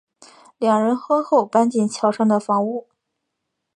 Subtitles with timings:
[0.57, 2.87] 两人婚后搬进桥上的房屋。